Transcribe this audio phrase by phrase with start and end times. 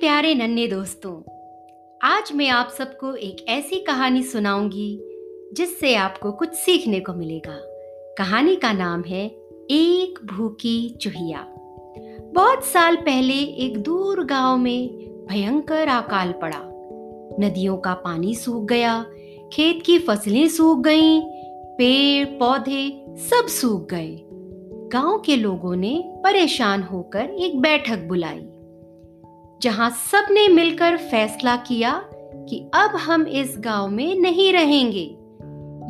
[0.00, 1.12] प्यारे नन्हे दोस्तों
[2.02, 5.00] आज मैं आप सबको एक ऐसी कहानी सुनाऊँगी
[5.52, 7.56] जिससे आपको कुछ सीखने को मिलेगा।
[8.18, 9.26] कहानी का नाम है
[9.70, 11.46] एक भूखी चुहिया।
[12.34, 14.88] बहुत साल पहले एक दूर गाँव में
[15.30, 16.60] भयंकर अकाल पड़ा।
[17.46, 19.06] नदियों का पानी सूख गया
[19.52, 21.20] खेत की फ़सलें सूख गईं,
[21.78, 24.20] पेड़ पौधे सब सूख गए।
[24.92, 28.46] गाँव के लोगों ने परेशान होकर एक बैठक बुलाई।
[29.62, 32.02] जहाँ सबने मिलकर फैसला किया
[32.48, 35.16] कि अब हम इस गाँव में नहीं रहेंगे।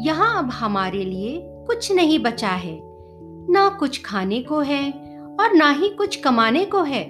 [0.08, 2.80] यहाँ अब हमारे लिए कुछ नहीं बचा है।
[3.52, 4.92] ना कुछ खाने को है
[5.40, 7.04] और ना ही कुछ कमाने को है।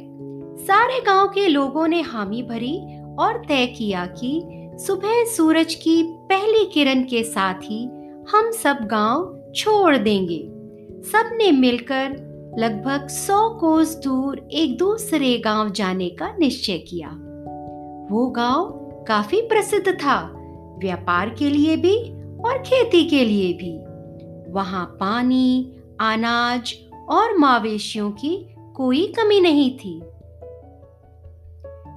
[0.56, 2.76] सारे गाँव के लोगों ने हामी भरी
[3.18, 4.42] और तय किया कि
[4.86, 7.84] सुबह सूरज की पहली किरण के साथ ही
[8.32, 10.48] हम सब गाँव छोड़ देंगे।
[11.10, 17.08] सबने मिलकर लगभग सौ कोस दूर एक दूसरे गाँव जाने का निश्चय किया।
[18.10, 18.70] वो गाँव
[19.08, 20.32] काफ़ी प्रसिद्ध था,
[20.78, 21.96] व्यापार के लिए भी
[22.42, 23.78] और खेती के लिए भी।
[24.52, 26.74] वहाँ पानी, अनाज
[27.08, 30.00] और मवेशियों की कोई कमी नहीं थी।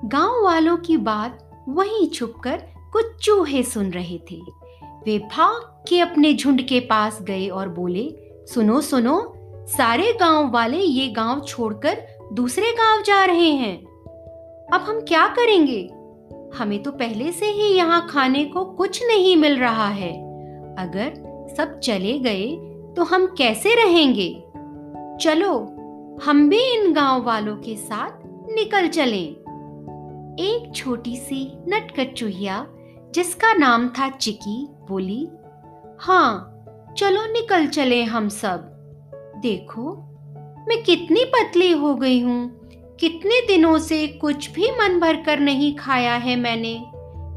[0.05, 2.57] गाँव वालों की बात वहीं छुपकर
[2.93, 4.41] कुछ चूहे सुन रहे थे।
[5.05, 8.15] वे भाग के अपने झुंड के पास गए और बोले,
[8.53, 9.32] सुनो सुनो
[9.67, 12.01] सारे गाँव वाले ये गाँव छोड़कर
[12.33, 13.77] दूसरे गाँव जा रहे हैं।
[14.73, 15.89] अब हम क्या करेंगे?
[16.57, 20.13] हमें तो पहले से ही यहाँ खाने को कुछ नहीं मिल रहा है।
[20.75, 21.13] अगर
[21.57, 22.47] सब चले गए
[22.95, 24.43] तो हम कैसे रहेंगे?
[25.21, 25.59] चलो,
[26.23, 28.11] हम भी इन गाँव वालों के साथ
[28.53, 29.43] निकल चलें।
[30.39, 32.67] एक छोटी सी नटकट चूहिया,
[33.13, 35.27] जिसका नाम था चिकी, बोली
[35.99, 36.49] हाँ
[36.97, 38.72] चलो निकल चले हम सब।
[39.43, 39.95] देखो,
[40.67, 45.75] मैं कितनी पतली हो गई हूँ। कितने दिनों से कुछ भी मन भर कर नहीं
[45.75, 46.83] खाया है मैंने।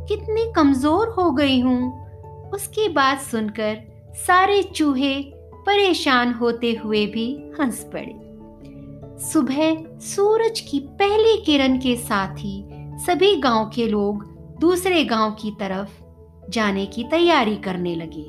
[0.08, 2.06] कितनी कमज़ोर हो गई हूँ।
[2.50, 3.78] उसकी बात सुनकर
[4.14, 5.14] सारे चूहे
[5.66, 8.14] परेशान होते हुए भी हंस पड़े।
[9.24, 12.64] सुबह सूरज की पहली किरण के साथ ही
[12.98, 14.24] सभी गाँव के लोग
[14.60, 15.90] दूसरे गाँव की तरफ़
[16.50, 18.24] जाने की तैयारी करने लगे।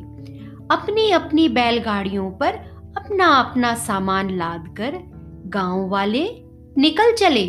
[0.75, 2.76] अपनी अपनी बैलगाड़ियों पर
[3.07, 4.91] अपना अपना सामान लाद कर
[5.50, 6.23] गाँव वाले
[6.78, 7.45] निकल चले।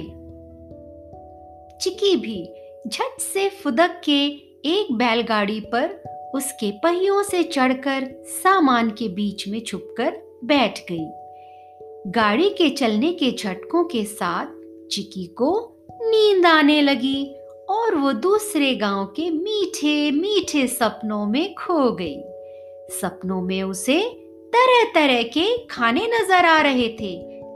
[1.80, 2.54] चिकी भी
[2.86, 4.26] झट से फुदक के
[4.64, 5.88] एक बैलगाड़ी पर
[6.34, 13.32] उसके पहियों से चढ़कर सामान के बीच में छुपकर बैठ गई। गाड़ी के चलने के
[13.32, 14.46] झटकों के साथ
[14.88, 17.34] चिकी को नींद आने लगी
[17.70, 22.20] और वो दूसरे गाँव के मीठे मीठे सपनों में खो गई।
[23.00, 24.24] सपनों में उसे
[24.56, 27.12] तरह तरह के खाने नज़र आ रहे थे।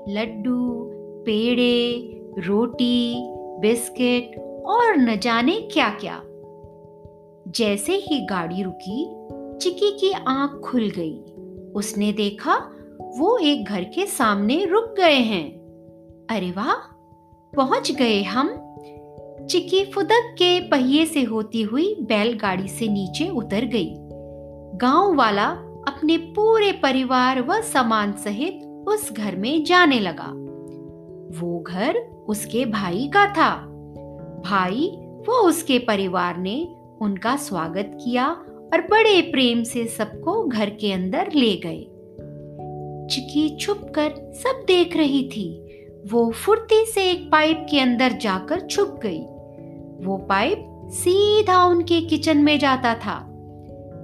[0.09, 0.91] लड्डू,
[1.27, 1.99] पेड़े,
[2.39, 3.15] रोटी,
[3.61, 6.23] बिस्किट और न जाने क्या क्या
[7.49, 9.05] जैसे ही गाड़ी रुकी,
[9.59, 11.19] चिकी की आँख खुल गई।
[11.75, 12.55] उसने देखा,
[13.19, 15.49] वो एक घर के सामने रुक गए हैं।
[16.31, 16.75] अरे वाह!
[17.57, 18.49] पहुँच गए हम।
[19.51, 23.95] चिकी फुदक के पहिए से होती हुई बैलगाड़ी से नीचे उतर गई।
[24.79, 25.49] गाँव वाला
[25.89, 30.33] अपने पूरे परिवार व सामान सहित उस घर में जाने लगा।
[31.41, 31.97] वो घर
[32.29, 33.67] उसके भाई का था।
[34.45, 36.69] भाई वो उसके परिवार ने
[37.01, 38.29] उनका स्वागत किया
[38.73, 41.87] और बड़े प्रेम से सबको घर के अंदर ले गए।
[43.11, 45.59] चिकी छुप कर सब देख रही थी।
[46.11, 49.23] वो फुर्ती से एक पाइप के अंदर जाकर छुप गई।
[50.07, 53.29] वो पाइप सीधा उनके किचन में जाता था।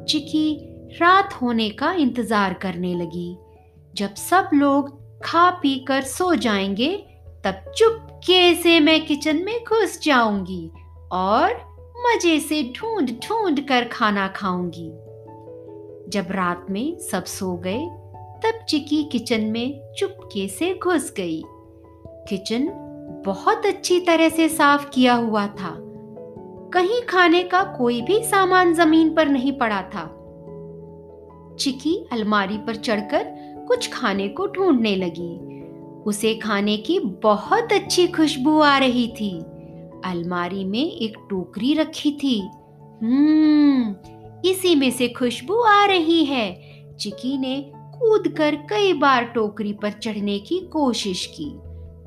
[0.09, 3.39] चिकी रात होने का इंतज़ार करने लगी।
[3.95, 4.91] जब सब लोग
[5.23, 6.97] खा पी कर सो जाएँगे,
[7.45, 10.71] तब चुपके से मैं किचन में घुस जाऊँगी
[11.13, 11.55] और
[12.07, 14.89] मज़े से ढूंढ ढूंढ कर खाना खाऊँगी।
[16.11, 17.87] जब रात में सब सो गए,
[18.45, 21.43] तब चिकी किचन में चुपके से घुस गई।
[22.29, 22.69] किचन
[23.27, 25.75] बहुत अच्छी तरह से साफ़ किया हुआ था।
[26.75, 30.15] कहीं खाने का कोई भी सामान ज़मीन पर नहीं पड़ा था।
[31.59, 33.25] चिकी अलमारी पर चढ़कर
[33.69, 35.37] कुछ खाने को ढूँढने लगी।
[36.03, 39.39] उसे खाने की बहुत अच्छी खुशबू आ रही थी।
[40.05, 42.39] अलमारी में एक टोकरी रखी थी।
[43.03, 43.95] हम्म
[44.45, 46.49] इसी में से खुशबू आ रही है।
[47.01, 51.53] चिकी ने कूद कर कई बार टोकरी पर चढ़ने की कोशिश की,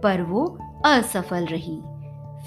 [0.03, 0.45] पर वो
[0.85, 1.77] असफल रही।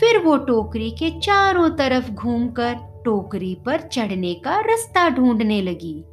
[0.01, 2.75] फिर वो टोकरी के चारों तरफ़ घूमकर
[3.05, 6.05] टोकरी पर चढ़ने का रास्ता ढूँढने लगी।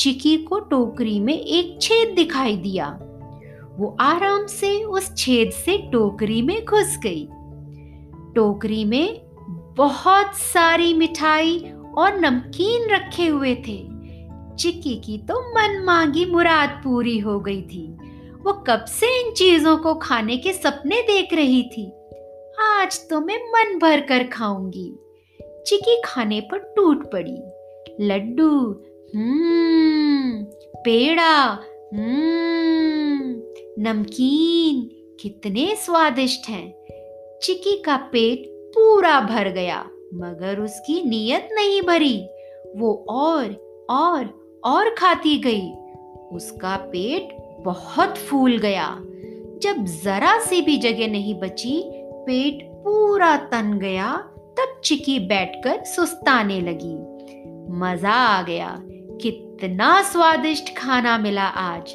[0.00, 2.98] चिकी को टोकरी में एक छेद दिखाई दिया।
[3.78, 7.28] वो आराम से उस छेद से टोकरी में घुस गई।
[8.34, 9.20] टोकरी में
[9.76, 11.58] बहुत सारी मिठाई
[11.98, 13.88] और नमकीन रखे हुए थे।
[14.56, 17.96] चिक्की की तो मन मांगी मुराद पूरी हो गई थी।
[18.42, 21.92] वो कब से इन चीज़ों को खाने के सपने देख रही थी?
[22.62, 24.94] आज तो मैं मन भर कर खाऊँगी।
[25.66, 27.42] चिकी खाने पर टूट पड़ी।
[28.00, 28.82] लड्डू
[30.84, 31.58] पेड़ा.
[31.94, 33.20] हम्म
[33.82, 34.80] नमकीन
[35.20, 36.74] कितने स्वादिष्ट हैं.
[37.42, 39.80] चिकी का पेट पूरा भर गया,
[40.14, 42.26] मगर उसकी नीयत नहीं भरी.
[42.76, 43.44] वो और
[43.90, 44.24] और
[44.64, 45.72] और खाती गई.
[46.32, 47.28] उसका पेट
[47.64, 48.96] बहुत फूल गया.
[49.62, 51.82] जब जरा सी भी जगह नहीं बची,
[52.26, 54.16] पेट पूरा तन गया,
[54.58, 56.96] तब चिकी बैठकर सुस्ताने लगी.
[57.80, 58.82] मज़ा आ गया.
[59.22, 61.94] कितना स्वादिष्ट खाना मिला आज।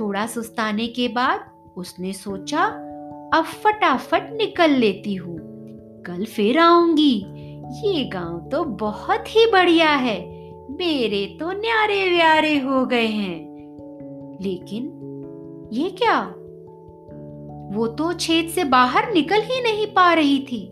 [0.00, 1.40] थोड़ा सुस्ताने के बाद
[1.76, 2.64] उसने सोचा,
[3.34, 5.38] अब फटाफट निकल लेती हूँ।
[6.02, 7.26] कल फिर आऊँगी।
[7.64, 10.20] ये गाँव तो बहुत ही बढ़िया है।
[10.70, 13.54] मेरे तो न्यारे व्यारे हो गए हैं।
[14.42, 15.00] लेकिन
[15.72, 16.20] ये क्या?
[17.76, 20.66] वो तो छेद से बाहर निकल ही नहीं पा रही थी।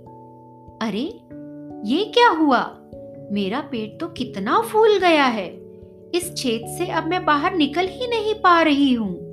[0.82, 1.20] अरे,
[1.94, 2.78] ये क्या हुआ?
[3.32, 5.61] मेरा पेट तो कितना फूल गया है।
[6.14, 9.32] इस छेद से अब मैं बाहर निकल ही नहीं पा रही हूँ।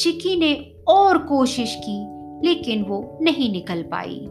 [0.00, 2.04] चिकी ने और कोशिश की,
[2.48, 4.26] लेकिन वो नहीं निकल पाई।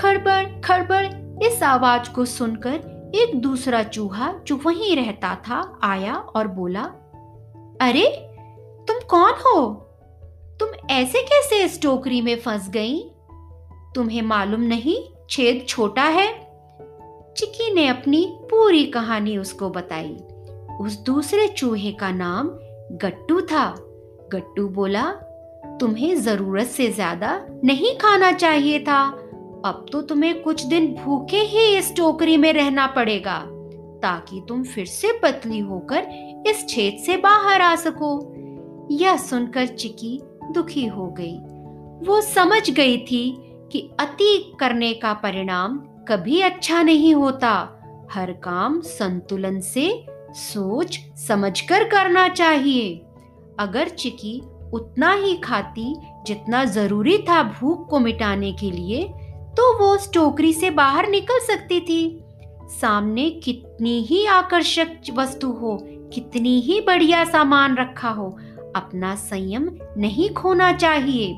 [0.00, 1.06] खड़बड़ खड़बड़,
[1.46, 6.82] इस आवाज़ को सुनकर एक दूसरा चूहा जो वहीं रहता था आया और बोला,
[7.80, 8.06] अरे,
[8.88, 9.72] तुम कौन हो?
[10.60, 13.10] तुम ऐसे कैसे इस टोकरी में फंस गई?
[13.94, 16.50] तुम्हें मालूम नहीं छेद छोटा है?
[17.36, 20.16] चिकी ने अपनी पूरी कहानी उसको बताई।
[20.80, 22.48] उस दूसरे चूहे का नाम
[22.98, 23.66] गट्टू था।
[24.32, 25.04] गट्टू बोला,
[25.80, 29.02] तुम्हें ज़रूरत से ज़्यादा नहीं खाना चाहिए था।
[29.64, 33.38] अब तो तुम्हें कुछ दिन भूखे ही इस टोकरी में रहना पड़ेगा,
[34.02, 36.06] ताकि तुम फिर से पतली होकर
[36.46, 38.12] इस छेद से बाहर आ सको।
[38.94, 40.18] यह सुनकर चिकी
[40.52, 41.36] दुखी हो गई।
[42.06, 43.22] वो समझ गई थी
[43.72, 45.78] कि अति करने का परिणाम
[46.08, 47.52] कभी अच्छा नहीं होता।
[48.12, 49.86] हर काम संतुलन से
[50.34, 52.94] सोच समझकर करना चाहिए।
[53.58, 54.40] अगर चिकी
[54.72, 55.94] उतना ही खाती
[56.26, 59.02] जितना ज़रूरी था भूख को मिटाने के लिए
[59.56, 62.24] तो वो उस टोकरी से बाहर निकल सकती थी।
[62.70, 65.78] सामने कितनी ही आकर्षक वस्तु हो,
[66.14, 68.28] कितनी ही बढ़िया सामान रखा हो,
[68.76, 71.32] अपना संयम नहीं खोना चाहिए।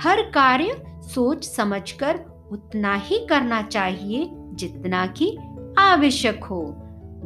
[0.00, 2.20] हर कार्य सोच समझकर
[2.52, 5.36] उतना ही करना चाहिए जितना कि
[5.78, 6.62] आवश्यक हो।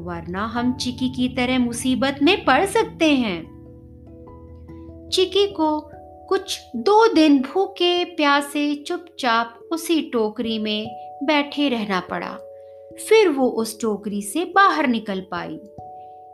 [0.01, 3.61] वरना हम चिकी की तरह मुसीबत में पड़ सकते हैं।
[5.13, 5.91] चिकी को
[6.29, 10.89] कुछ दो दिन भूखे, प्यासे, चुपचाप उसी टोकरी में
[11.23, 12.39] बैठे रहना पड़ा।
[13.09, 15.61] फिर वो उस टोकरी से बाहर निकल पाई।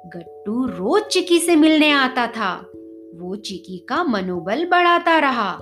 [0.07, 2.57] गट्टू रोज चिकी से मिलने आता था।
[3.15, 5.61] वो चिकी का मनोबल बढ़ाता रहा।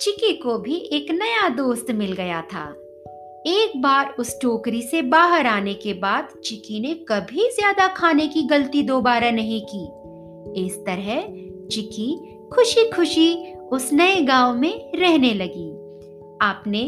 [0.00, 2.74] चिकी को भी एक नया दोस्त मिल गया था।
[3.46, 8.42] एक बार उस टोकरी से बाहर आने के बाद चिकी ने कभी ज़्यादा खाने की
[8.42, 11.22] गलती दोबारा नहीं की। इस तरह
[11.68, 12.14] चिकी
[12.52, 13.34] खुशी खुशी
[13.72, 15.70] उस नए गाँव में रहने लगी।
[16.42, 16.84] आपने,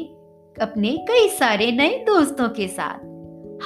[0.57, 3.05] अपने कई सारे नए दोस्तों के साथ।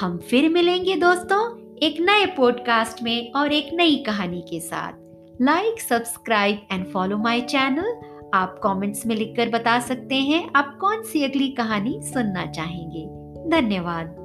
[0.01, 1.41] हम फिर मिलेंगे दोस्तों
[1.77, 7.41] एक नए पॉडकास्ट में और एक नई कहानी के साथ। Like subscribe and follow my
[7.41, 8.01] channel
[8.33, 13.05] आप कमेंट्स में लिखकर बता सकते हैं आप कौन सी अगली कहानी सुनना चाहेंगे।
[13.49, 14.18] धन्यवाद।